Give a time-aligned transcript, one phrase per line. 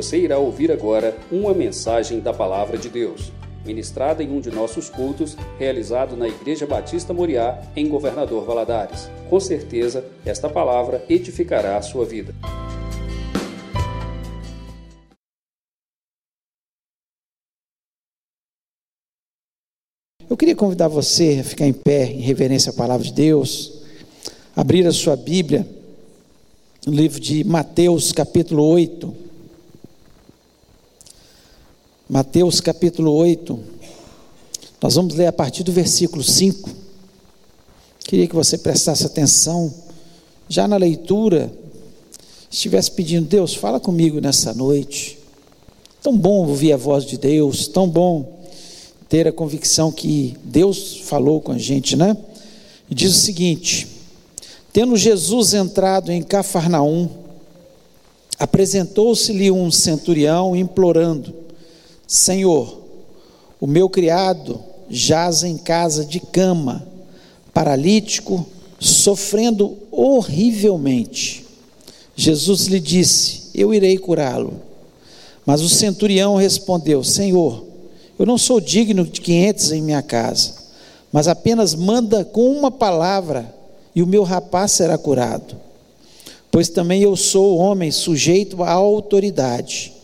[0.00, 3.30] Você irá ouvir agora uma mensagem da Palavra de Deus,
[3.66, 9.10] ministrada em um de nossos cultos, realizado na Igreja Batista Moriá, em Governador Valadares.
[9.28, 12.34] Com certeza, esta palavra edificará a sua vida.
[20.30, 23.82] Eu queria convidar você a ficar em pé em reverência à palavra de Deus,
[24.56, 25.68] abrir a sua Bíblia
[26.86, 29.28] no livro de Mateus, capítulo 8.
[32.10, 33.56] Mateus, capítulo 8.
[34.82, 36.68] Nós vamos ler a partir do versículo 5.
[38.00, 39.72] Queria que você prestasse atenção,
[40.48, 41.52] já na leitura,
[42.50, 45.20] estivesse pedindo, Deus, fala comigo nessa noite.
[46.02, 48.40] Tão bom ouvir a voz de Deus, tão bom
[49.08, 52.16] ter a convicção que Deus falou com a gente, né?
[52.90, 53.86] E diz o seguinte:
[54.72, 57.08] Tendo Jesus entrado em Cafarnaum,
[58.36, 61.39] apresentou-se-lhe um centurião implorando:
[62.10, 62.76] Senhor,
[63.60, 64.58] o meu criado
[64.88, 66.84] jaz em casa de cama,
[67.54, 68.44] paralítico,
[68.80, 71.46] sofrendo horrivelmente.
[72.16, 74.54] Jesus lhe disse: Eu irei curá-lo.
[75.46, 77.64] Mas o centurião respondeu: Senhor,
[78.18, 80.54] eu não sou digno de que entres em minha casa,
[81.12, 83.54] mas apenas manda com uma palavra
[83.94, 85.54] e o meu rapaz será curado.
[86.50, 89.99] Pois também eu sou homem sujeito à autoridade,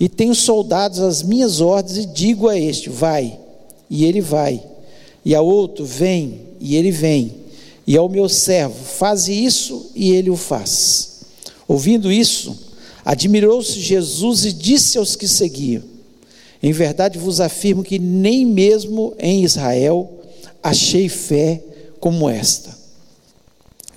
[0.00, 3.38] e tenho soldados às minhas ordens, e digo a este: vai,
[3.90, 4.62] e ele vai,
[5.22, 7.34] e a outro: vem, e ele vem,
[7.86, 11.20] e ao meu servo: faze isso, e ele o faz.
[11.68, 12.56] Ouvindo isso,
[13.04, 15.82] admirou-se Jesus e disse aos que seguiam:
[16.62, 20.10] em verdade vos afirmo que nem mesmo em Israel
[20.62, 21.62] achei fé
[22.00, 22.78] como esta.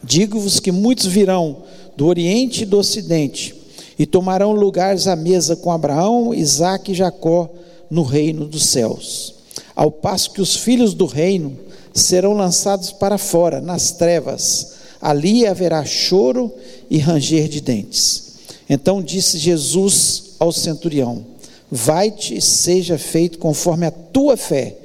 [0.04, 1.64] Digo-vos que muitos virão
[1.96, 3.63] do Oriente e do Ocidente
[3.98, 7.50] e tomarão lugares à mesa com Abraão, Isaque e Jacó
[7.90, 9.36] no reino dos céus.
[9.76, 11.58] Ao passo que os filhos do reino
[11.94, 14.74] serão lançados para fora, nas trevas.
[15.02, 16.52] Ali haverá choro
[16.90, 18.34] e ranger de dentes.
[18.70, 21.26] Então disse Jesus ao centurião:
[21.70, 24.76] Vai-te, seja feito conforme a tua fé.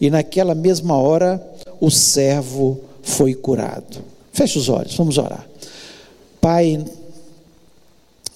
[0.00, 1.40] E naquela mesma hora
[1.80, 3.98] o servo foi curado.
[4.32, 5.46] Feche os olhos, vamos orar.
[6.40, 6.82] Pai,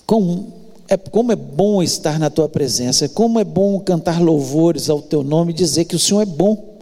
[0.06, 5.00] como é, como é bom estar na tua presença, como é bom cantar louvores ao
[5.00, 6.73] teu nome e dizer que o Senhor é bom.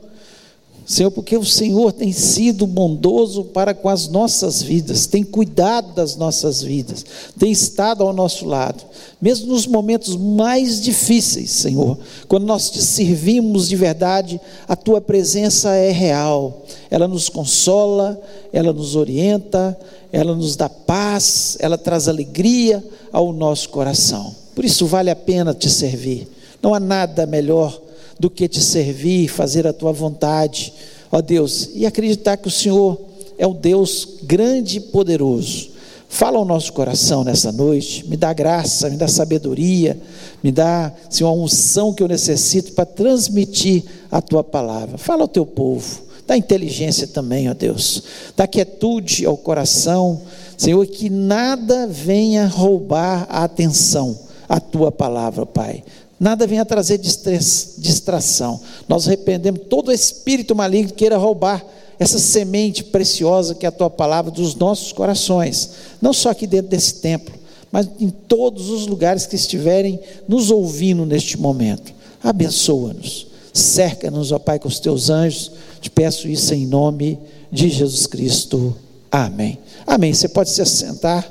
[0.84, 6.16] Senhor, porque o Senhor tem sido bondoso para com as nossas vidas, tem cuidado das
[6.16, 7.04] nossas vidas,
[7.38, 8.82] tem estado ao nosso lado,
[9.20, 15.74] mesmo nos momentos mais difíceis, Senhor, quando nós te servimos de verdade, a tua presença
[15.76, 18.20] é real, ela nos consola,
[18.52, 19.78] ela nos orienta,
[20.10, 24.34] ela nos dá paz, ela traz alegria ao nosso coração.
[24.54, 26.28] Por isso vale a pena te servir,
[26.60, 27.80] não há nada melhor
[28.18, 30.72] do que te servir, fazer a tua vontade,
[31.10, 33.00] ó Deus, e acreditar que o Senhor
[33.38, 35.72] é o Deus grande e poderoso.
[36.08, 39.98] Fala ao nosso coração nessa noite, me dá graça, me dá sabedoria,
[40.42, 44.98] me dá, Senhor, a unção que eu necessito para transmitir a tua palavra.
[44.98, 48.02] Fala ao teu povo, dá inteligência também, ó Deus,
[48.36, 50.20] dá quietude ao coração,
[50.56, 55.82] Senhor, que nada venha roubar a atenção, a tua palavra, Pai
[56.22, 58.60] nada venha trazer distração.
[58.88, 61.66] Nós arrependemos todo espírito maligno que queira roubar
[61.98, 66.68] essa semente preciosa que é a tua palavra dos nossos corações, não só aqui dentro
[66.68, 67.34] desse templo,
[67.72, 71.92] mas em todos os lugares que estiverem nos ouvindo neste momento.
[72.22, 75.50] Abençoa-nos, cerca-nos, ó Pai, com os teus anjos.
[75.80, 77.18] Te peço isso em nome
[77.50, 78.76] de Jesus Cristo.
[79.10, 79.58] Amém.
[79.84, 80.14] Amém.
[80.14, 81.28] Você pode se assentar.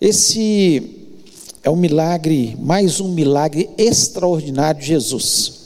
[0.00, 0.96] Esse
[1.62, 5.60] é um milagre, mais um milagre extraordinário de Jesus.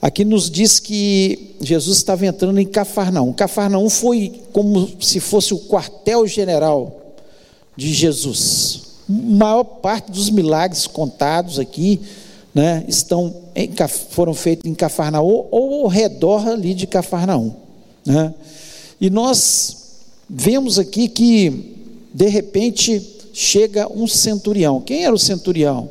[0.00, 3.32] Aqui nos diz que Jesus estava entrando em Cafarnaum.
[3.32, 7.16] Cafarnaum foi como se fosse o quartel-general
[7.76, 8.82] de Jesus.
[9.08, 12.00] A maior parte dos milagres contados aqui
[12.54, 13.68] né, estão em,
[14.10, 17.52] foram feitos em Cafarnaum ou ao redor ali de Cafarnaum.
[18.04, 18.32] Né?
[19.00, 19.76] E nós
[20.30, 21.74] vemos aqui que,
[22.14, 24.80] de repente, chega um centurião.
[24.80, 25.90] Quem era o centurião?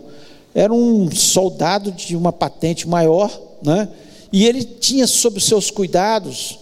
[0.56, 3.30] Era um soldado de uma patente maior,
[3.62, 3.88] né?
[4.33, 6.57] e ele tinha sob seus cuidados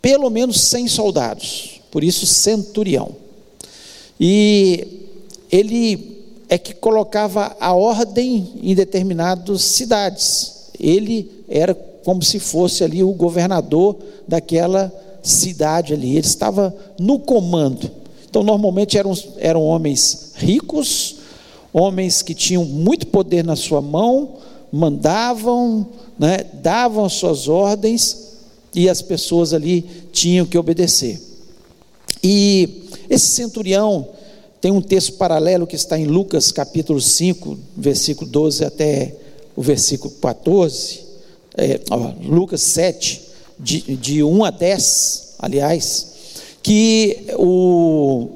[0.00, 3.10] pelo menos 100 soldados, por isso centurião.
[4.20, 4.86] E
[5.50, 10.70] ele é que colocava a ordem em determinadas cidades.
[10.78, 13.96] Ele era como se fosse ali o governador
[14.28, 14.92] daquela
[15.24, 16.10] cidade ali.
[16.10, 17.97] Ele estava no comando.
[18.28, 21.16] Então, normalmente eram, eram homens ricos,
[21.72, 24.36] homens que tinham muito poder na sua mão,
[24.70, 25.86] mandavam,
[26.18, 28.28] né, davam suas ordens
[28.74, 29.82] e as pessoas ali
[30.12, 31.20] tinham que obedecer.
[32.22, 34.08] E esse centurião
[34.60, 39.14] tem um texto paralelo que está em Lucas capítulo 5, versículo 12 até
[39.56, 41.00] o versículo 14,
[41.56, 43.22] é, ó, Lucas 7,
[43.58, 46.07] de, de 1 a 10, aliás,
[46.68, 48.28] que o,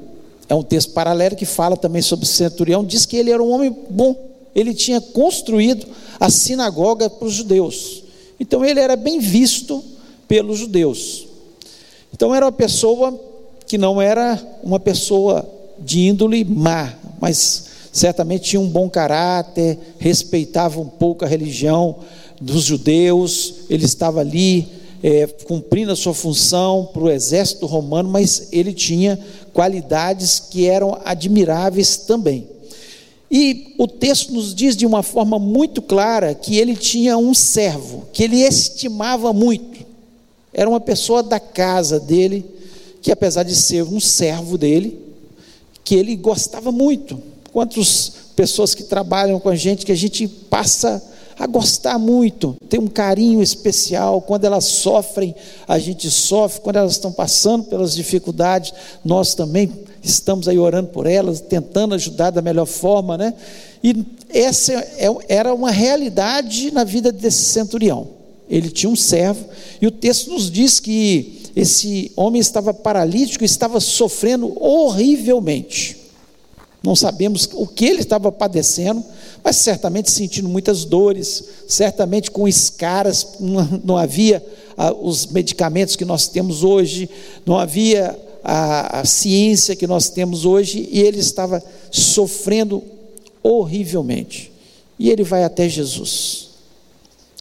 [0.49, 3.51] é um texto paralelo que fala também sobre o centurião, diz que ele era um
[3.51, 4.15] homem bom,
[4.55, 5.85] ele tinha construído
[6.19, 8.03] a sinagoga para os judeus,
[8.39, 9.83] então ele era bem visto
[10.27, 11.27] pelos judeus.
[12.11, 13.19] Então era uma pessoa
[13.67, 15.47] que não era uma pessoa
[15.77, 16.91] de índole má,
[17.21, 21.97] mas certamente tinha um bom caráter, respeitava um pouco a religião
[22.41, 24.67] dos judeus, ele estava ali
[25.03, 29.19] é, cumprindo a sua função para o exército romano, mas ele tinha
[29.51, 32.47] qualidades que eram admiráveis também.
[33.29, 38.05] E o texto nos diz de uma forma muito clara que ele tinha um servo,
[38.13, 39.85] que ele estimava muito,
[40.53, 42.45] era uma pessoa da casa dele,
[43.01, 44.97] que apesar de ser um servo dele,
[45.83, 47.21] que ele gostava muito.
[47.51, 51.03] Quantas pessoas que trabalham com a gente, que a gente passa
[51.37, 54.21] a gostar muito, tem um carinho especial.
[54.21, 55.33] Quando elas sofrem,
[55.67, 56.61] a gente sofre.
[56.61, 59.71] Quando elas estão passando pelas dificuldades, nós também
[60.01, 63.33] estamos aí orando por elas, tentando ajudar da melhor forma, né?
[63.83, 68.07] E essa é, era uma realidade na vida desse centurião.
[68.49, 69.45] Ele tinha um servo,
[69.81, 76.02] e o texto nos diz que esse homem estava paralítico, estava sofrendo horrivelmente.
[76.83, 79.01] Não sabemos o que ele estava padecendo,
[79.41, 84.45] mas certamente sentindo muitas dores, certamente com escaras, não, havia
[84.75, 87.09] ah, os medicamentos que nós temos hoje,
[87.45, 92.83] não havia a, a ciência que nós temos hoje, e ele estava sofrendo
[93.41, 94.51] horrivelmente.
[94.99, 96.49] E ele vai até Jesus,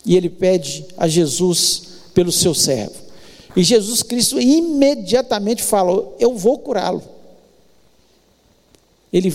[0.07, 1.83] e ele pede a Jesus
[2.15, 2.95] pelo seu servo.
[3.57, 7.12] E Jesus Cristo imediatamente falou: Eu vou curá-lo.
[9.13, 9.35] Ele,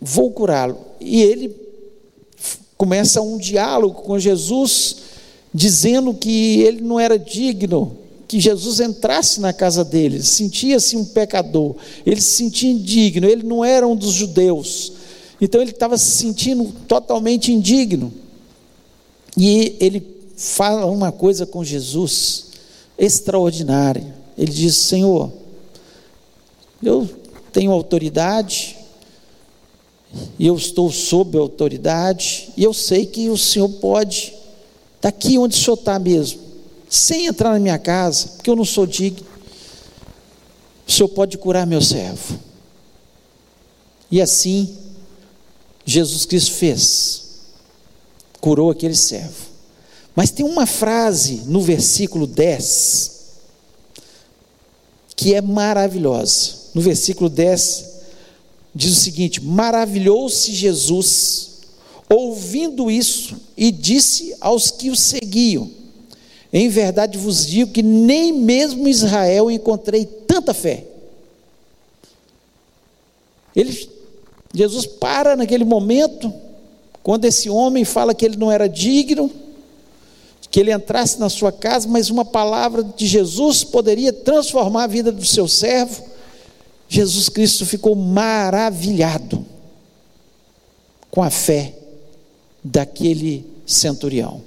[0.00, 0.78] vou curá-lo.
[1.00, 1.54] E ele
[2.76, 4.96] começa um diálogo com Jesus,
[5.52, 7.98] dizendo que ele não era digno
[8.32, 11.76] que Jesus entrasse na casa dele, sentia-se um pecador,
[12.06, 14.94] ele se sentia indigno, ele não era um dos judeus,
[15.38, 18.10] então ele estava se sentindo totalmente indigno.
[19.36, 20.02] E ele
[20.34, 22.46] fala uma coisa com Jesus,
[22.96, 24.14] extraordinária.
[24.38, 25.30] Ele diz: Senhor,
[26.82, 27.06] eu
[27.52, 28.78] tenho autoridade,
[30.38, 34.34] e eu estou sob autoridade, e eu sei que o Senhor pode,
[35.00, 36.40] daqui onde o Senhor está mesmo,
[36.88, 39.26] sem entrar na minha casa, porque eu não sou digno,
[40.86, 42.38] o Senhor pode curar meu servo.
[44.10, 44.76] E assim,
[45.86, 47.22] Jesus Cristo fez,
[48.40, 49.52] curou aquele servo.
[50.14, 53.12] Mas tem uma frase no versículo 10
[55.16, 56.50] que é maravilhosa.
[56.74, 57.91] No versículo 10
[58.74, 61.50] diz o seguinte: Maravilhou-se Jesus
[62.08, 65.70] ouvindo isso e disse aos que o seguiam:
[66.52, 70.84] Em verdade vos digo que nem mesmo Israel encontrei tanta fé.
[73.54, 73.88] Ele,
[74.54, 76.32] Jesus para naquele momento,
[77.02, 79.30] quando esse homem fala que ele não era digno,
[80.50, 85.10] que ele entrasse na sua casa, mas uma palavra de Jesus poderia transformar a vida
[85.10, 86.11] do seu servo.
[86.92, 89.42] Jesus Cristo ficou maravilhado
[91.10, 91.72] com a fé
[92.62, 94.42] daquele centurião.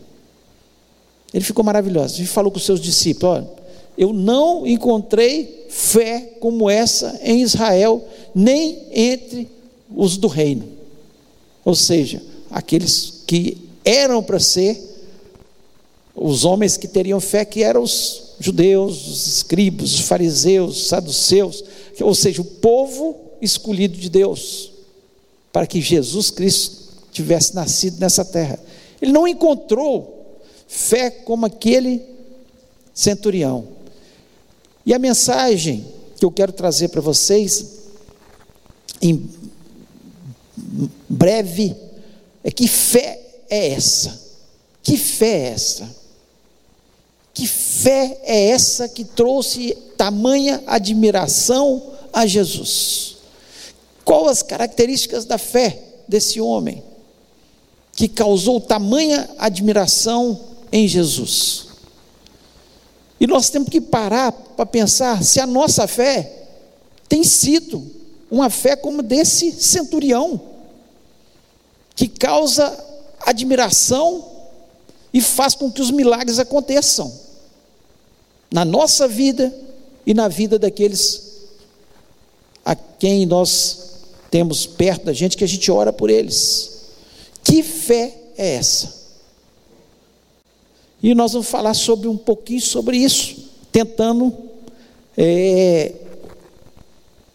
[1.33, 3.49] Ele ficou maravilhoso e falou com os seus discípulos: Olha,
[3.97, 9.49] eu não encontrei fé como essa em Israel, nem entre
[9.95, 10.67] os do reino.
[11.63, 12.21] Ou seja,
[12.51, 14.79] aqueles que eram para ser
[16.13, 21.63] os homens que teriam fé, que eram os judeus, os escribas, os fariseus, os saduceus,
[22.01, 24.71] ou seja, o povo escolhido de Deus,
[25.51, 28.59] para que Jesus Cristo tivesse nascido nessa terra.
[29.01, 32.01] Ele não encontrou fé como aquele
[32.93, 33.67] centurião.
[34.85, 35.85] E a mensagem
[36.17, 37.65] que eu quero trazer para vocês,
[39.01, 39.29] em
[41.09, 41.75] breve,
[42.43, 44.21] é que fé é essa?
[44.81, 46.04] Que fé é essa?
[47.35, 53.17] Que fé é essa que trouxe tamanha admiração a Jesus?
[54.05, 56.81] Qual as características da fé desse homem
[57.91, 60.39] que causou tamanha admiração
[60.71, 61.67] em Jesus?
[63.19, 66.47] E nós temos que parar para pensar se a nossa fé
[67.09, 67.85] tem sido
[68.31, 70.39] uma fé como desse centurião,
[71.97, 72.81] que causa
[73.19, 74.25] admiração
[75.13, 77.24] e faz com que os milagres aconteçam
[78.51, 79.53] na nossa vida
[80.05, 81.25] e na vida daqueles
[82.63, 83.85] a quem nós
[84.31, 86.71] temos perto da gente, que a gente ora por eles.
[87.43, 89.05] Que fé é essa?
[91.01, 93.35] E nós vamos falar sobre um pouquinho sobre isso,
[93.71, 94.35] tentando
[95.15, 95.93] é,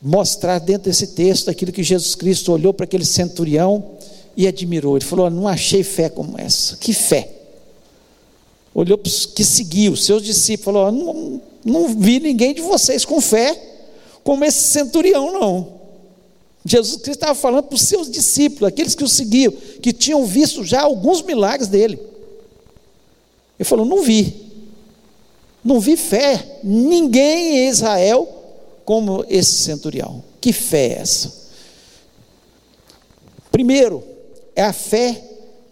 [0.03, 3.93] mostrar dentro desse texto aquilo que Jesus Cristo olhou para aquele centurião
[4.37, 4.97] e admirou.
[4.97, 6.77] Ele falou: Não achei fé como essa.
[6.77, 7.40] Que fé!
[8.75, 13.21] Olhou para os que seguiu, seus discípulos, falou: não, não vi ninguém de vocês com
[13.21, 13.61] fé
[14.23, 15.81] como esse centurião, não.
[16.65, 20.63] Jesus Cristo estava falando para os seus discípulos, aqueles que o seguiam, que tinham visto
[20.63, 21.99] já alguns milagres dele.
[23.59, 24.35] Ele falou: Não vi,
[25.65, 28.29] não vi fé, ninguém em Israel
[28.85, 30.23] como esse centurião.
[30.41, 31.41] Que fé é essa?
[33.51, 34.03] Primeiro,
[34.55, 35.23] é a fé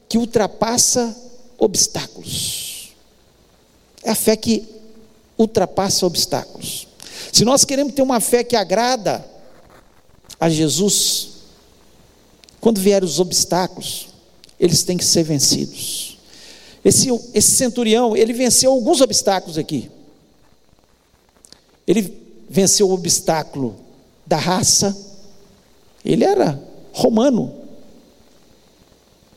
[0.09, 1.17] que ultrapassa
[1.59, 2.68] obstáculos.
[4.09, 4.67] É a fé que
[5.37, 6.89] ultrapassa obstáculos.
[7.31, 9.23] Se nós queremos ter uma fé que agrada
[10.41, 11.29] a Jesus,
[12.59, 14.09] quando vierem os obstáculos,
[14.59, 16.17] eles têm que ser vencidos.
[16.83, 19.91] Esse, esse centurião, ele venceu alguns obstáculos aqui.
[21.87, 22.11] Ele
[22.49, 23.77] venceu o obstáculo
[24.27, 24.97] da raça,
[26.03, 26.59] ele era
[26.95, 27.55] romano,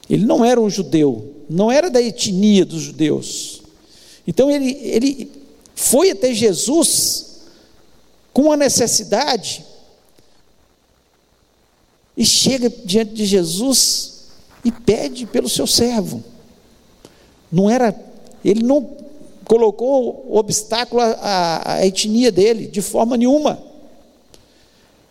[0.09, 3.60] ele não era um judeu, não era da etnia dos judeus.
[4.27, 5.31] Então ele, ele
[5.75, 7.41] foi até Jesus
[8.33, 9.65] com a necessidade
[12.15, 14.27] e chega diante de Jesus
[14.63, 16.23] e pede pelo seu servo.
[17.51, 17.99] Não era,
[18.45, 18.87] ele não
[19.45, 23.61] colocou obstáculo à, à etnia dele, de forma nenhuma.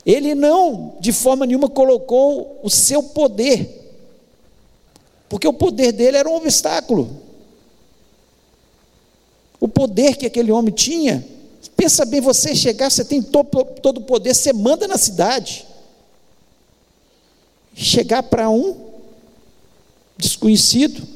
[0.06, 3.92] Ele não, de forma nenhuma, colocou o seu poder,
[5.28, 7.10] porque o poder dele era um obstáculo.
[9.60, 11.22] O poder que aquele homem tinha,
[11.76, 15.66] pensa bem, você chegar, você tem todo, o poder, você manda na cidade
[17.74, 18.76] chegar para um
[20.16, 21.06] desconhecido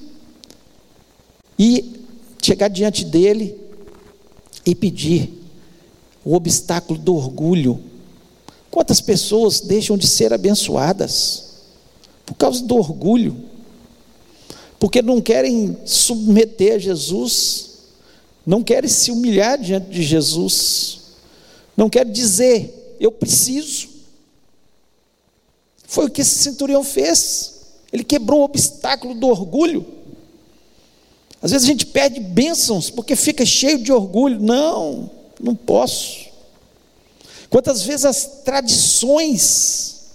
[1.59, 2.01] e
[2.43, 3.59] chegar diante dele
[4.65, 5.33] e pedir
[6.25, 7.81] o obstáculo do orgulho.
[8.71, 11.45] Quantas pessoas deixam de ser abençoadas
[12.27, 13.37] por causa do orgulho?
[14.79, 17.74] Porque não querem submeter a Jesus,
[18.47, 21.01] não querem se humilhar diante de Jesus,
[21.77, 23.89] não querem dizer, eu preciso.
[25.87, 27.55] Foi o que esse centurião fez.
[27.93, 29.87] Ele quebrou o obstáculo do orgulho.
[31.41, 34.41] Às vezes a gente perde bênçãos porque fica cheio de orgulho.
[34.41, 35.11] Não,
[35.41, 36.27] não posso.
[37.51, 40.07] Quantas vezes as tradições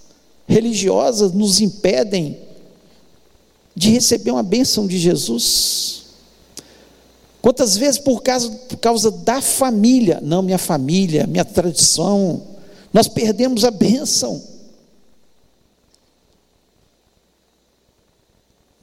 [0.47, 2.37] religiosas nos impedem
[3.75, 6.05] de receber uma bênção de Jesus?
[7.41, 12.41] Quantas vezes por causa, por causa da família, não, minha família, minha tradição,
[12.91, 14.41] nós perdemos a bênção.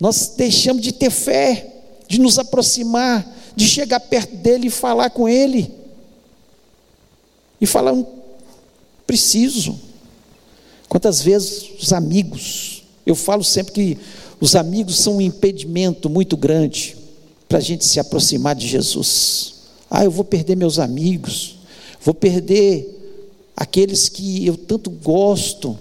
[0.00, 1.70] Nós deixamos de ter fé,
[2.08, 5.70] de nos aproximar, de chegar perto dele e falar com ele.
[7.60, 7.94] E falar,
[9.06, 9.78] preciso.
[10.88, 13.98] Quantas vezes os amigos, eu falo sempre que
[14.40, 16.95] os amigos são um impedimento muito grande
[17.48, 19.54] para a gente se aproximar de Jesus.
[19.90, 21.56] Ah, eu vou perder meus amigos,
[22.02, 22.92] vou perder
[23.56, 25.78] aqueles que eu tanto gosto,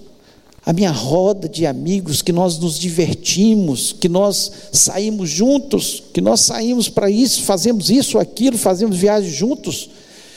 [0.66, 6.42] a minha roda de amigos, que nós nos divertimos, que nós saímos juntos, que nós
[6.42, 9.90] saímos para isso, fazemos isso, aquilo, fazemos viagens juntos.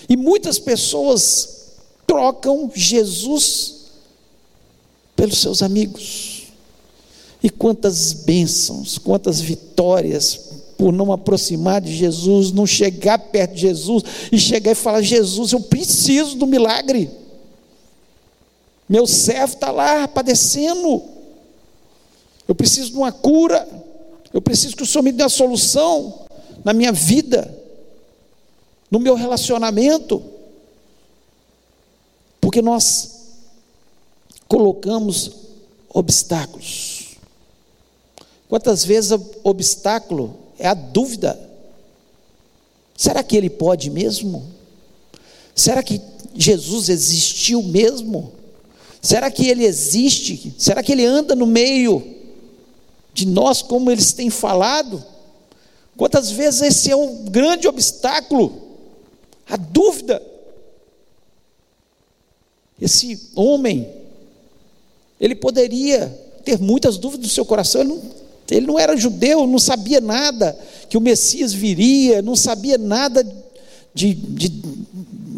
[0.08, 1.58] E muitas pessoas
[2.06, 3.74] trocam Jesus
[5.16, 6.42] pelos seus amigos.
[7.42, 10.47] E quantas bênçãos, quantas vitórias
[10.78, 15.50] por não aproximar de Jesus, não chegar perto de Jesus e chegar e falar: Jesus,
[15.50, 17.10] eu preciso do milagre.
[18.88, 21.02] Meu servo está lá padecendo.
[22.46, 23.68] Eu preciso de uma cura.
[24.32, 26.26] Eu preciso que o Senhor me dê a solução
[26.64, 27.52] na minha vida,
[28.90, 30.22] no meu relacionamento.
[32.40, 33.18] Porque nós
[34.46, 35.32] colocamos
[35.92, 37.16] obstáculos.
[38.48, 39.10] Quantas vezes
[39.42, 41.38] obstáculo é a dúvida?
[42.96, 44.44] Será que ele pode mesmo?
[45.54, 46.00] Será que
[46.34, 48.32] Jesus existiu mesmo?
[49.00, 50.54] Será que ele existe?
[50.58, 52.16] Será que ele anda no meio
[53.14, 55.04] de nós, como eles têm falado?
[55.96, 58.62] Quantas vezes esse é um grande obstáculo?
[59.48, 60.22] A dúvida.
[62.80, 63.88] Esse homem
[65.20, 66.06] Ele poderia
[66.44, 68.02] ter muitas dúvidas no seu coração, ele não,
[68.50, 73.26] ele não era judeu, não sabia nada que o Messias viria, não sabia nada
[73.94, 74.52] de, de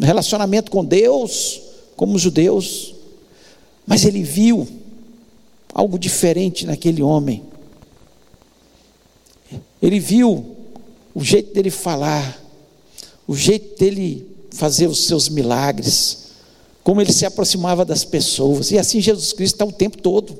[0.01, 1.61] relacionamento com Deus,
[1.95, 2.95] como os judeus,
[3.85, 4.67] mas ele viu
[5.73, 7.43] algo diferente naquele homem.
[9.81, 10.55] Ele viu
[11.13, 12.41] o jeito dele falar,
[13.27, 16.29] o jeito dele fazer os seus milagres,
[16.83, 20.37] como ele se aproximava das pessoas, e assim Jesus Cristo está o tempo todo,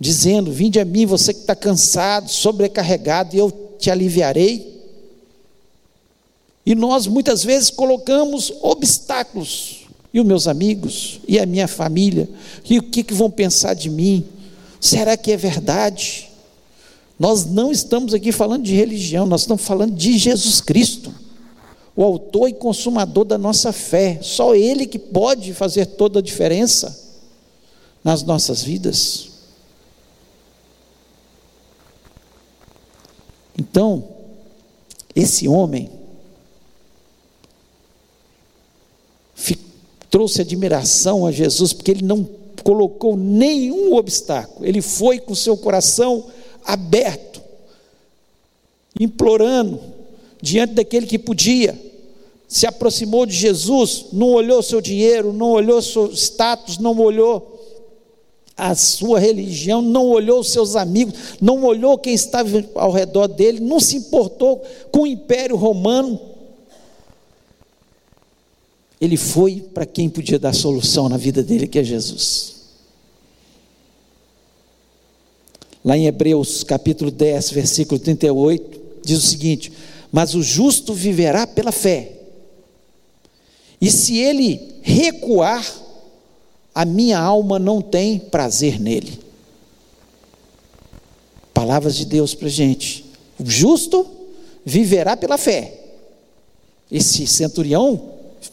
[0.00, 4.78] dizendo: Vinde a mim, você que está cansado, sobrecarregado, e eu te aliviarei.
[6.64, 12.28] E nós muitas vezes colocamos obstáculos, e os meus amigos, e a minha família,
[12.68, 14.24] e o que, que vão pensar de mim?
[14.80, 16.28] Será que é verdade?
[17.18, 21.12] Nós não estamos aqui falando de religião, nós estamos falando de Jesus Cristo,
[21.96, 24.20] o autor e consumador da nossa fé.
[24.22, 26.96] Só Ele que pode fazer toda a diferença
[28.04, 29.27] nas nossas vidas.
[33.58, 34.04] Então,
[35.14, 35.90] esse homem
[40.10, 42.28] trouxe admiração a Jesus, porque ele não
[42.62, 46.26] colocou nenhum obstáculo, ele foi com seu coração
[46.64, 47.42] aberto,
[48.98, 49.80] implorando
[50.40, 51.78] diante daquele que podia,
[52.46, 57.57] se aproximou de Jesus, não olhou seu dinheiro, não olhou seu status, não olhou
[58.58, 63.78] a sua religião, não olhou seus amigos, não olhou quem estava ao redor dele, não
[63.78, 64.60] se importou
[64.90, 66.20] com o império romano.
[69.00, 72.56] Ele foi para quem podia dar solução na vida dele, que é Jesus.
[75.84, 79.72] Lá em Hebreus capítulo 10, versículo 38, diz o seguinte:
[80.10, 82.12] Mas o justo viverá pela fé,
[83.80, 85.64] e se ele recuar,
[86.78, 89.18] a minha alma não tem prazer nele.
[91.52, 93.04] Palavras de Deus para gente.
[93.36, 94.06] O justo
[94.64, 95.74] viverá pela fé.
[96.88, 98.10] Esse centurião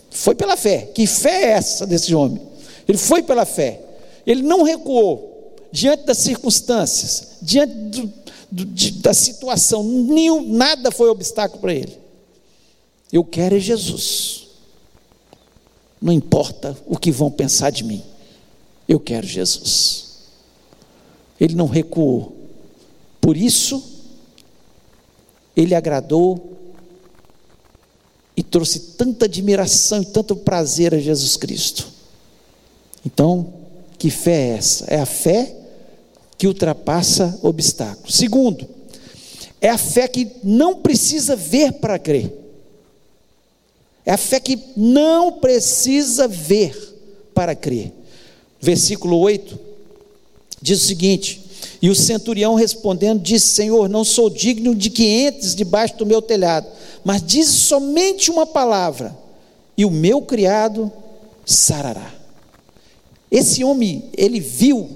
[0.09, 0.89] foi pela fé.
[0.91, 2.41] Que fé é essa desse homem?
[2.87, 3.79] Ele foi pela fé.
[4.25, 8.13] Ele não recuou diante das circunstâncias, diante do,
[8.51, 9.83] do, de, da situação.
[9.83, 11.95] Nenhum, nada foi obstáculo para ele.
[13.13, 14.47] Eu quero é Jesus.
[16.01, 18.01] Não importa o que vão pensar de mim.
[18.87, 20.05] Eu quero Jesus.
[21.39, 22.35] Ele não recuou.
[23.19, 23.83] Por isso,
[25.55, 26.57] ele agradou
[28.37, 31.87] e trouxe tanta admiração e tanto prazer a Jesus Cristo.
[33.05, 33.53] Então,
[33.97, 34.85] que fé é essa?
[34.85, 35.55] É a fé
[36.37, 38.15] que ultrapassa obstáculos.
[38.15, 38.67] Segundo,
[39.61, 42.31] é a fé que não precisa ver para crer.
[44.05, 46.75] É a fé que não precisa ver
[47.33, 47.91] para crer.
[48.61, 49.59] Versículo 8
[50.61, 51.41] diz o seguinte:
[51.81, 56.21] E o centurião respondendo disse: Senhor, não sou digno de que entres debaixo do meu
[56.21, 56.67] telhado,
[57.03, 59.15] mas diz somente uma palavra,
[59.77, 60.91] e o meu criado
[61.45, 62.13] sarará.
[63.29, 64.89] Esse homem, ele viu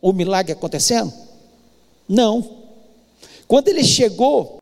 [0.00, 1.12] o milagre acontecendo?
[2.08, 2.58] Não.
[3.46, 4.60] Quando ele chegou,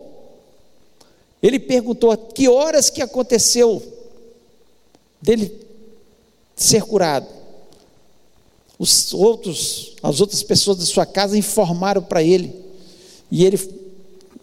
[1.42, 3.82] ele perguntou: que horas que aconteceu
[5.20, 5.52] dele
[6.56, 7.37] ser curado?
[8.78, 12.54] Os outros, as outras pessoas da sua casa informaram para ele,
[13.30, 13.58] e ele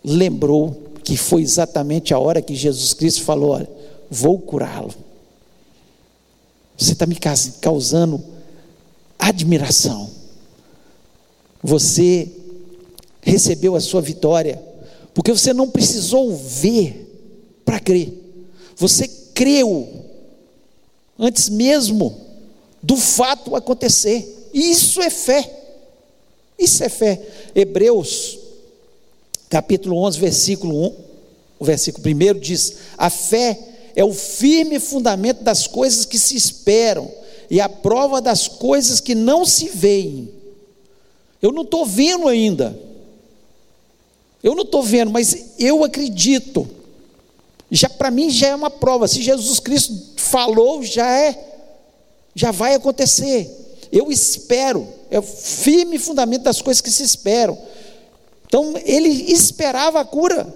[0.04, 3.70] lembrou que foi exatamente a hora que Jesus Cristo falou: olha,
[4.10, 4.94] vou curá-lo.
[6.78, 7.18] Você está me
[7.62, 8.22] causando
[9.18, 10.10] admiração.
[11.64, 12.30] Você
[13.22, 14.62] recebeu a sua vitória,
[15.14, 17.02] porque você não precisou ver
[17.64, 18.14] para crer.
[18.76, 19.88] Você creu
[21.18, 22.25] antes mesmo
[22.86, 24.50] do fato acontecer.
[24.54, 25.52] Isso é fé.
[26.58, 27.20] Isso é fé.
[27.56, 28.38] Hebreus,
[29.50, 30.96] capítulo 11, versículo 1,
[31.60, 33.58] o versículo 1 diz: A fé
[33.96, 37.12] é o firme fundamento das coisas que se esperam
[37.50, 40.30] e a prova das coisas que não se veem.
[41.42, 42.80] Eu não estou vendo ainda.
[44.44, 46.68] Eu não estou vendo, mas eu acredito.
[47.72, 49.08] Já para mim já é uma prova.
[49.08, 51.55] Se Jesus Cristo falou, já é
[52.36, 53.50] já vai acontecer.
[53.92, 57.58] Eu espero, é o firme fundamento das coisas que se esperam.
[58.46, 60.54] Então, ele esperava a cura.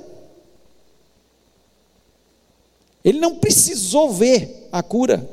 [3.03, 5.27] Ele não precisou ver a cura.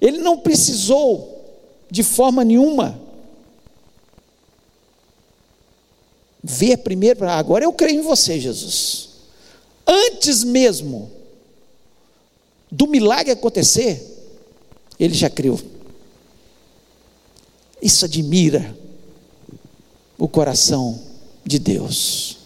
[0.00, 3.00] Ele não precisou, de forma nenhuma,
[6.42, 9.08] ver primeiro, agora eu creio em você, Jesus.
[9.86, 11.10] Antes mesmo
[12.70, 14.17] do milagre acontecer,
[14.98, 15.58] ele já creu.
[17.80, 18.76] Isso admira
[20.18, 21.00] o coração
[21.44, 22.38] de Deus.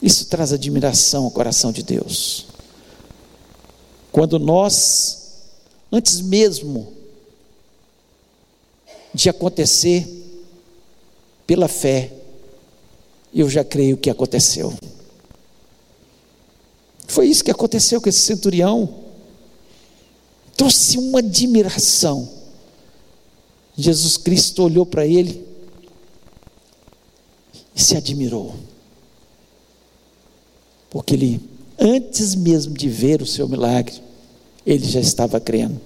[0.00, 2.46] Isso traz admiração ao coração de Deus.
[4.12, 5.34] Quando nós,
[5.90, 6.92] antes mesmo
[9.12, 10.06] de acontecer,
[11.46, 12.12] pela fé,
[13.34, 14.72] eu já creio que aconteceu.
[17.06, 19.07] Foi isso que aconteceu com esse centurião.
[20.58, 22.28] Trouxe uma admiração.
[23.76, 25.46] Jesus Cristo olhou para ele
[27.76, 28.56] e se admirou.
[30.90, 31.40] Porque ele,
[31.78, 34.02] antes mesmo de ver o seu milagre,
[34.66, 35.80] ele já estava crendo.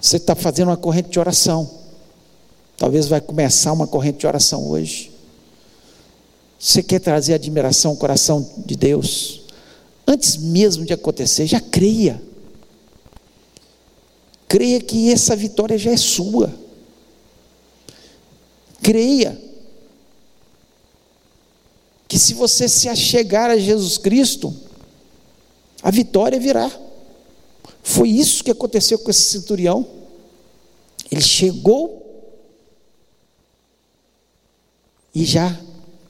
[0.00, 1.70] Você está fazendo uma corrente de oração.
[2.78, 5.12] Talvez vai começar uma corrente de oração hoje.
[6.58, 9.42] Você quer trazer admiração ao coração de Deus?
[10.06, 12.31] Antes mesmo de acontecer, já creia.
[14.52, 16.52] Creia que essa vitória já é sua.
[18.82, 19.40] Creia
[22.06, 24.54] que se você se achegar a Jesus Cristo,
[25.82, 26.70] a vitória virá.
[27.82, 29.86] Foi isso que aconteceu com esse centurião.
[31.10, 32.30] Ele chegou
[35.14, 35.58] e já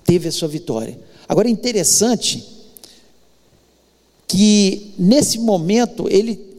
[0.02, 0.98] teve a sua vitória.
[1.28, 2.44] Agora é interessante
[4.26, 6.52] que nesse momento ele,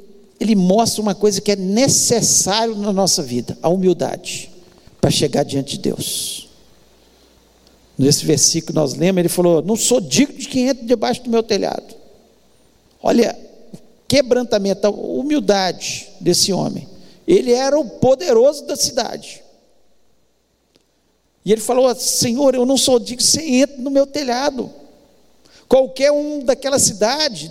[0.43, 4.51] ele mostra uma coisa que é necessário na nossa vida: a humildade,
[4.99, 6.49] para chegar diante de Deus.
[7.97, 11.41] Nesse versículo nós lemos, ele falou: Não sou digno de quem entra debaixo do meu
[11.41, 11.95] telhado.
[13.01, 13.37] Olha,
[14.07, 16.89] quebrantamento, a humildade desse homem.
[17.25, 19.41] Ele era o poderoso da cidade.
[21.45, 24.69] E ele falou: Senhor, eu não sou digno, você entra no meu telhado.
[25.69, 27.49] Qualquer um daquela cidade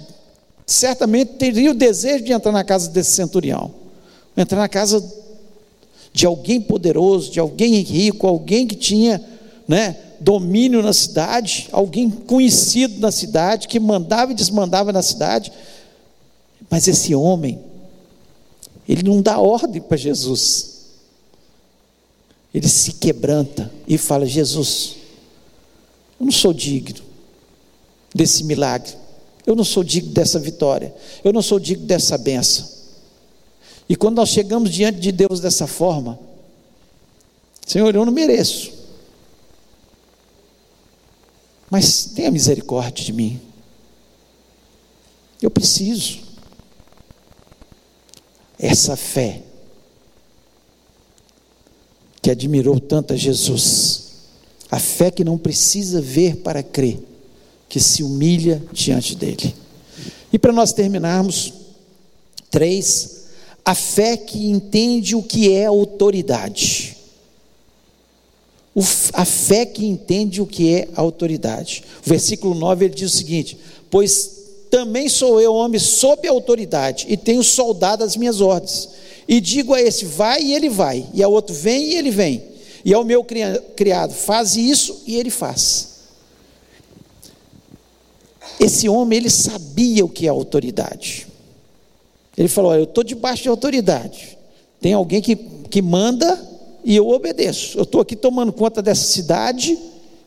[0.73, 3.73] certamente teria o desejo de entrar na casa desse centurião,
[4.37, 5.03] entrar na casa
[6.13, 9.23] de alguém poderoso, de alguém rico, alguém que tinha,
[9.67, 15.53] né, domínio na cidade, alguém conhecido na cidade, que mandava e desmandava na cidade.
[16.71, 17.59] Mas esse homem,
[18.89, 20.73] ele não dá ordem para Jesus.
[22.55, 24.97] Ele se quebranta e fala: Jesus,
[26.21, 27.01] eu não sou digno
[28.15, 28.93] desse milagre,
[29.47, 32.69] eu não sou digno dessa vitória, eu não sou digno dessa benção.
[33.89, 36.19] E quando nós chegamos diante de Deus dessa forma,
[37.67, 38.73] Senhor, eu não mereço,
[41.71, 43.41] mas tenha misericórdia de mim.
[45.41, 46.21] Eu preciso.
[48.59, 49.43] Essa fé
[52.21, 54.13] que admirou tanto a Jesus,
[54.71, 57.01] a fé que não precisa ver para crer,
[57.73, 59.55] que se humilha diante dele.
[60.31, 61.55] E para nós terminarmos,
[62.51, 63.23] três,
[63.65, 66.97] a fé que entende o que é autoridade
[69.13, 71.85] a fé que entende o que é autoridade.
[72.05, 73.59] O versículo 9 ele diz o seguinte:
[73.91, 74.31] Pois
[74.71, 78.89] também sou eu homem sob autoridade, e tenho soldado as minhas ordens.
[79.29, 82.43] E digo a esse, vai e ele vai, e ao outro, vem e ele vem.
[82.85, 83.25] E ao meu
[83.77, 85.92] criado, faz isso e ele faz.
[88.61, 91.27] Esse homem, ele sabia o que é autoridade.
[92.37, 94.39] Ele falou: eu estou debaixo de autoridade.
[94.81, 96.41] Tem alguém que, que manda
[96.85, 97.79] e eu obedeço.
[97.79, 99.79] Eu estou aqui tomando conta dessa cidade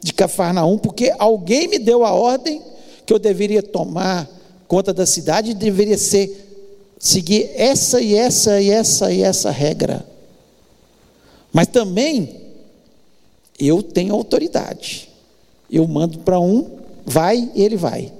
[0.02, 2.62] de Cafarnaum, porque alguém me deu a ordem
[3.06, 4.30] que eu deveria tomar
[4.68, 6.44] conta da cidade e deveria ser
[7.00, 10.06] seguir essa e essa e essa e essa regra.
[11.52, 12.42] Mas também
[13.60, 15.10] eu tenho autoridade.
[15.72, 16.75] Eu mando para um,
[17.06, 18.12] vai e ele vai.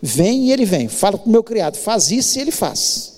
[0.00, 0.88] Vem e ele vem.
[0.88, 3.12] Fala com o meu criado, faz isso e ele faz.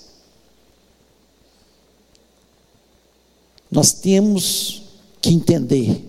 [3.71, 4.83] Nós temos
[5.19, 6.01] que entender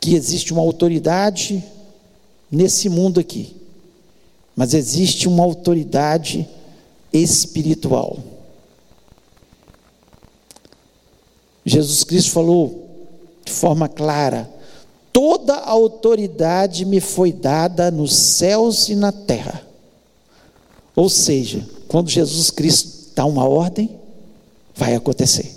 [0.00, 1.62] que existe uma autoridade
[2.50, 3.54] nesse mundo aqui,
[4.56, 6.48] mas existe uma autoridade
[7.12, 8.18] espiritual.
[11.64, 12.88] Jesus Cristo falou
[13.44, 14.50] de forma clara:
[15.18, 19.66] toda a autoridade me foi dada nos céus e na terra.
[20.94, 23.98] Ou seja, quando Jesus Cristo dá uma ordem,
[24.76, 25.52] vai acontecer.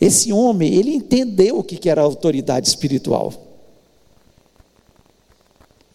[0.00, 3.32] Esse homem, ele entendeu o que era autoridade espiritual.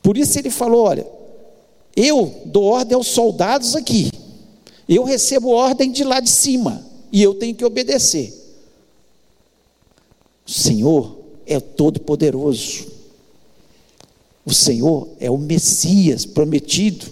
[0.02, 1.06] Por isso ele falou: olha,
[1.98, 4.10] eu dou ordem aos soldados aqui,
[4.88, 8.34] eu recebo ordem de lá de cima, e eu tenho que obedecer.
[10.48, 11.15] O Senhor
[11.46, 12.88] é todo-poderoso.
[14.46, 17.08] O Senhor é o Messias prometido.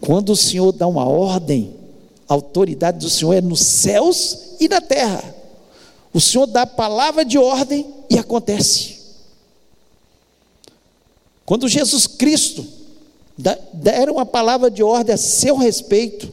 [0.00, 1.74] Quando o Senhor dá uma ordem,
[2.28, 5.34] A autoridade do Senhor é nos céus e na terra.
[6.12, 8.98] O Senhor dá a palavra de ordem e acontece.
[11.44, 12.66] Quando Jesus Cristo
[13.72, 16.32] deram uma palavra de ordem a seu respeito,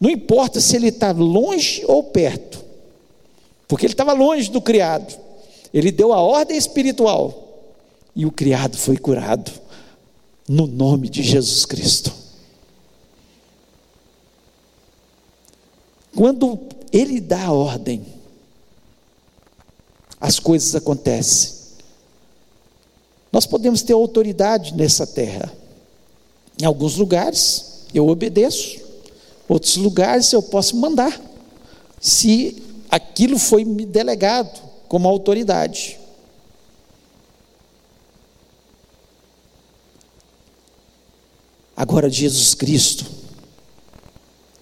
[0.00, 2.63] não importa se ele está longe ou perto,
[3.74, 5.18] porque ele estava longe do criado,
[5.72, 7.66] ele deu a ordem espiritual
[8.14, 9.50] e o criado foi curado,
[10.48, 12.14] no nome de Jesus Cristo.
[16.14, 16.56] Quando
[16.92, 18.06] ele dá a ordem,
[20.20, 21.54] as coisas acontecem.
[23.32, 25.52] Nós podemos ter autoridade nessa terra.
[26.62, 28.80] Em alguns lugares eu obedeço,
[29.48, 31.20] outros lugares eu posso mandar,
[32.00, 32.62] se
[32.94, 35.98] aquilo foi me delegado como autoridade.
[41.76, 43.04] Agora, Jesus Cristo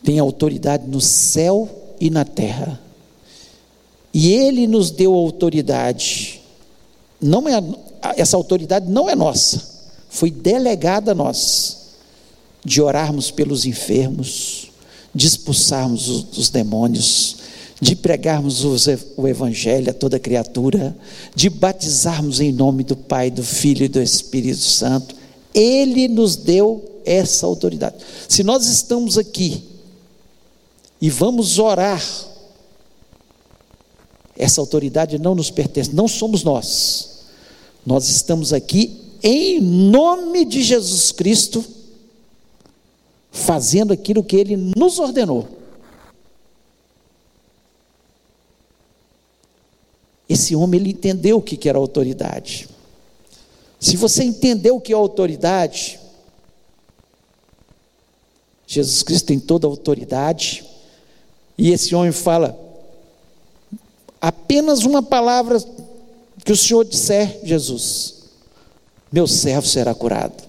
[0.03, 1.69] tem autoridade no céu
[2.01, 2.81] e na terra.
[4.15, 6.41] E Ele nos deu autoridade.
[7.21, 7.63] Não é,
[8.17, 9.63] essa autoridade não é nossa,
[10.09, 11.97] foi delegada a nós,
[12.65, 14.71] de orarmos pelos enfermos,
[15.15, 17.42] de expulsarmos os, os demônios,
[17.83, 20.97] de pregarmos os, o Evangelho a toda criatura,
[21.35, 25.17] de batizarmos em nome do Pai, do Filho e do Espírito Santo.
[25.53, 27.97] Ele nos deu essa autoridade.
[28.29, 29.65] Se nós estamos aqui
[31.01, 32.01] e vamos orar,
[34.37, 37.25] essa autoridade não nos pertence, não somos nós.
[37.85, 41.65] Nós estamos aqui em nome de Jesus Cristo,
[43.33, 45.62] fazendo aquilo que Ele nos ordenou.
[50.33, 52.67] Esse homem ele entendeu o que era autoridade.
[53.79, 56.01] Se você entendeu o que é autoridade,
[58.67, 60.65] Jesus Cristo tem toda a autoridade,
[61.59, 62.59] e esse homem fala:
[64.19, 65.63] apenas uma palavra
[66.43, 68.23] que o Senhor disser, Jesus,
[69.13, 70.43] meu servo será curado.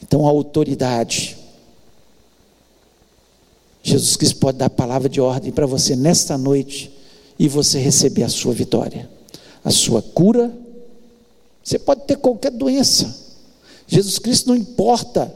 [0.00, 1.36] Então a autoridade,
[3.86, 6.90] Jesus Cristo pode dar a palavra de ordem para você nesta noite
[7.38, 9.10] e você receber a sua vitória,
[9.62, 10.50] a sua cura.
[11.62, 13.14] Você pode ter qualquer doença,
[13.86, 15.32] Jesus Cristo não importa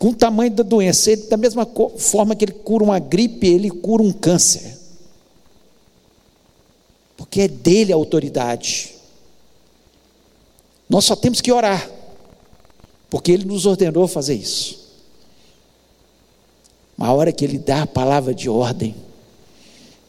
[0.00, 1.64] com o tamanho da doença, ele, da mesma
[1.96, 4.76] forma que ele cura uma gripe, ele cura um câncer.
[7.16, 8.94] Porque é dele a autoridade.
[10.88, 11.88] Nós só temos que orar,
[13.08, 14.85] porque ele nos ordenou fazer isso.
[16.98, 18.94] A hora que ele dá a palavra de ordem,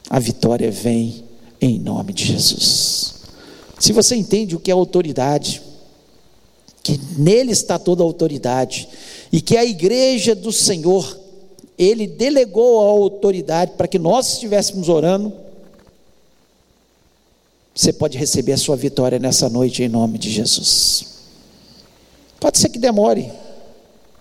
[0.10, 1.24] a vitória vem
[1.60, 3.16] em nome de Jesus.
[3.80, 5.62] Se você entende o que é autoridade,
[6.82, 8.88] que nele está toda a autoridade
[9.32, 11.20] e que a igreja do Senhor,
[11.78, 15.34] ele delegou a autoridade para que nós estivéssemos orando.
[17.76, 21.18] Você pode receber a sua vitória nessa noite em nome de Jesus.
[22.40, 23.30] Pode ser que demore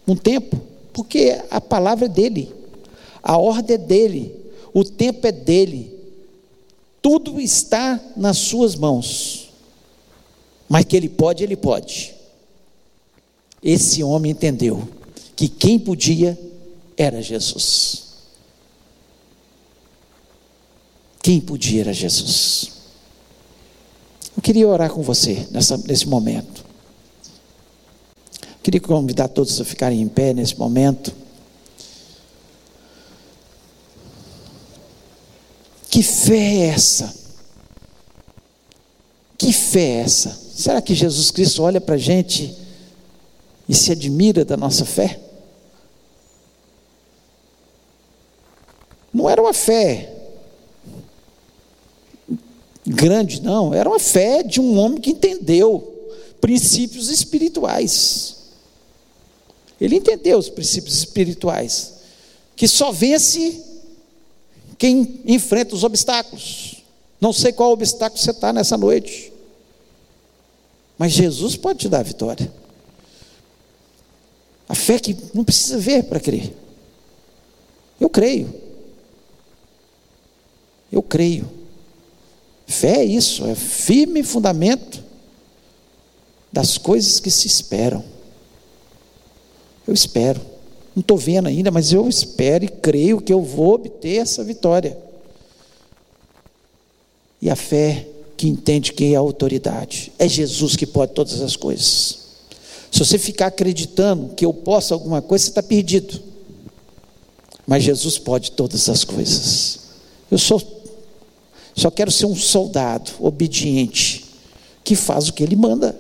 [0.07, 0.61] um tempo,
[0.93, 2.53] porque a palavra é dele,
[3.29, 4.33] a ordem é dele,
[4.73, 5.93] o tempo é dele,
[7.03, 9.51] tudo está nas suas mãos.
[10.69, 12.15] Mas que ele pode, ele pode.
[13.61, 14.89] Esse homem entendeu
[15.35, 16.39] que quem podia
[16.97, 18.05] era Jesus.
[21.21, 22.71] Quem podia era Jesus.
[24.37, 26.65] Eu queria orar com você nessa, nesse momento.
[28.63, 31.26] Queria convidar todos a ficarem em pé nesse momento.
[35.97, 37.17] Que fé é essa?
[39.39, 40.39] Que fé é essa?
[40.55, 42.55] Será que Jesus Cristo olha para a gente?
[43.67, 45.19] e se admira da nossa fé?
[49.11, 50.13] Não era uma fé
[52.87, 58.37] grande, não, era uma fé de um homem que entendeu princípios espirituais.
[59.81, 61.95] Ele entendeu os princípios espirituais,
[62.55, 63.65] que só vence
[64.79, 66.83] quem enfrenta os obstáculos.
[67.21, 69.33] Não sei qual obstáculo você está nessa noite,
[70.99, 72.53] mas Jesus pode te dar a vitória.
[74.69, 76.53] A fé que não precisa ver para crer.
[78.01, 78.53] Eu creio.
[80.91, 81.51] Eu creio.
[82.67, 85.03] Fé é isso, é firme fundamento
[86.53, 88.05] das coisas que se esperam.
[89.87, 90.41] Eu espero.
[90.97, 94.97] Não estou vendo ainda, mas eu espero e creio que eu vou obter essa vitória.
[97.41, 100.11] E a fé que entende quem é a autoridade.
[100.19, 102.19] É Jesus que pode todas as coisas.
[102.91, 106.19] Se você ficar acreditando que eu posso alguma coisa, você está perdido.
[107.67, 109.81] Mas Jesus pode todas as coisas.
[110.31, 110.63] Eu sou,
[111.75, 114.25] só quero ser um soldado obediente,
[114.83, 115.95] que faz o que Ele manda.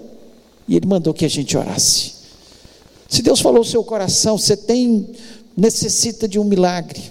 [0.66, 2.15] E Ele mandou que a gente orasse.
[3.08, 5.08] Se Deus falou no seu coração, você tem,
[5.56, 7.02] necessita de um milagre.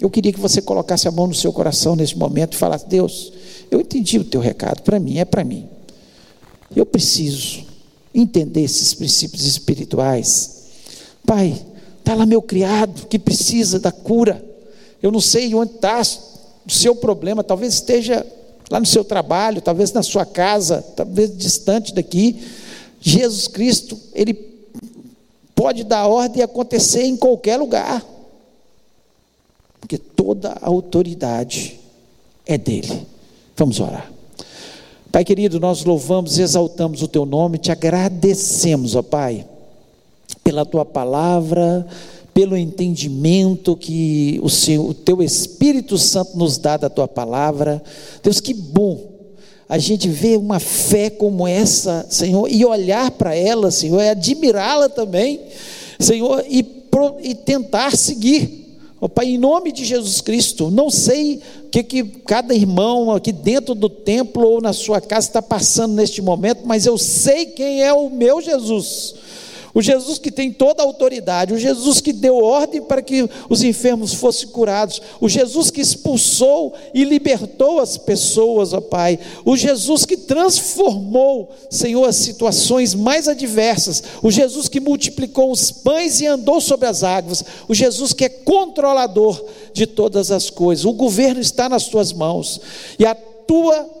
[0.00, 3.32] Eu queria que você colocasse a mão no seu coração nesse momento e falasse: Deus,
[3.70, 5.68] eu entendi o teu recado, para mim, é para mim.
[6.74, 7.64] Eu preciso
[8.14, 10.56] entender esses princípios espirituais.
[11.26, 11.60] Pai,
[11.98, 14.44] está lá meu criado que precisa da cura.
[15.02, 16.00] Eu não sei onde está
[16.66, 18.24] o seu problema, talvez esteja
[18.70, 22.38] lá no seu trabalho, talvez na sua casa, talvez distante daqui.
[23.00, 24.47] Jesus Cristo, Ele
[25.58, 28.06] pode dar ordem e acontecer em qualquer lugar,
[29.80, 31.80] porque toda a autoridade
[32.46, 33.04] é dele.
[33.56, 34.08] Vamos orar.
[35.10, 39.44] Pai querido, nós louvamos exaltamos o teu nome, te agradecemos, ó Pai,
[40.44, 41.84] pela tua palavra,
[42.32, 47.82] pelo entendimento que o, Senhor, o teu Espírito Santo nos dá da tua palavra.
[48.22, 49.17] Deus, que bom
[49.68, 54.88] a gente ver uma fé como essa, Senhor, e olhar para ela, Senhor, e admirá-la
[54.88, 55.40] também,
[56.00, 56.64] Senhor, e,
[57.22, 58.66] e tentar seguir.
[59.00, 63.30] Oh, Pai, em nome de Jesus Cristo, não sei o que, que cada irmão aqui
[63.30, 67.82] dentro do templo ou na sua casa está passando neste momento, mas eu sei quem
[67.82, 69.14] é o meu Jesus
[69.74, 73.62] o Jesus que tem toda a autoridade, o Jesus que deu ordem para que os
[73.62, 80.04] enfermos fossem curados, o Jesus que expulsou e libertou as pessoas, ó Pai, o Jesus
[80.04, 86.60] que transformou, Senhor, as situações mais adversas, o Jesus que multiplicou os pães e andou
[86.60, 90.84] sobre as águas, o Jesus que é controlador de todas as coisas.
[90.84, 92.60] O governo está nas tuas mãos
[92.98, 93.97] e a tua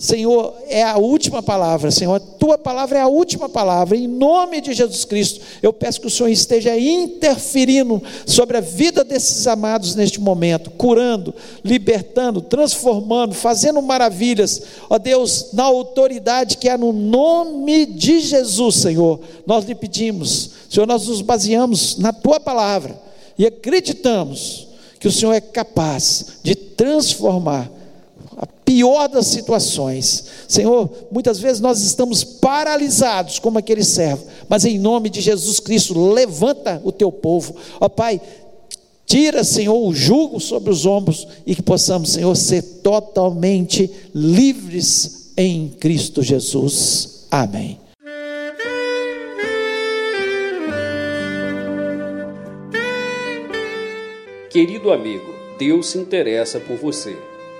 [0.00, 4.62] Senhor, é a última palavra, Senhor, a tua palavra é a última palavra, em nome
[4.62, 9.94] de Jesus Cristo, eu peço que o Senhor esteja interferindo sobre a vida desses amados
[9.94, 17.84] neste momento, curando, libertando, transformando, fazendo maravilhas, ó Deus, na autoridade que é no nome
[17.84, 22.98] de Jesus, Senhor, nós lhe pedimos, Senhor, nós nos baseamos na tua palavra
[23.36, 24.66] e acreditamos
[24.98, 27.70] que o Senhor é capaz de transformar
[28.70, 30.26] pior das situações.
[30.46, 36.12] Senhor, muitas vezes nós estamos paralisados como aquele servo, mas em nome de Jesus Cristo,
[36.12, 37.56] levanta o teu povo.
[37.80, 38.20] Ó Pai,
[39.04, 45.70] tira, Senhor, o jugo sobre os ombros e que possamos, Senhor, ser totalmente livres em
[45.70, 47.26] Cristo Jesus.
[47.28, 47.80] Amém.
[54.48, 57.29] Querido amigo, Deus se interessa por você.